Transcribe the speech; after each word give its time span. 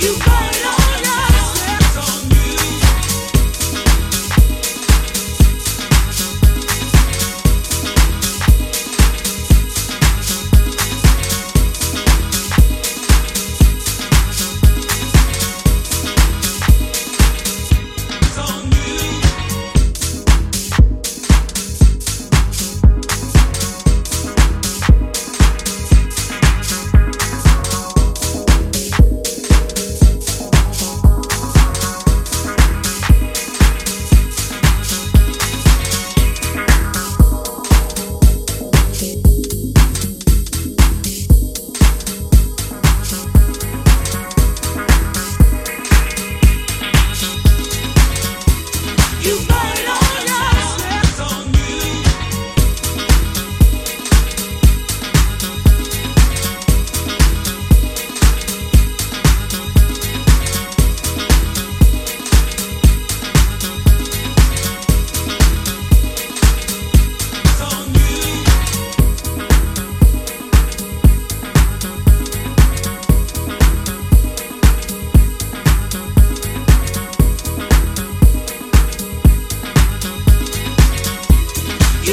You 0.00 0.29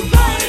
burn. 0.00 0.41